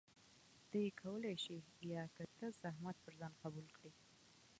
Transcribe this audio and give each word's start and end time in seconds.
ته 0.69 0.75
يې 0.83 0.89
کولى 1.01 1.33
شې 1.43 1.57
يا 1.93 2.03
که 2.15 2.23
ته 2.37 2.45
زحمت 2.61 2.95
پر 3.03 3.13
ځان 3.19 3.33
قبول 3.43 3.67
کړي؟ 3.77 3.91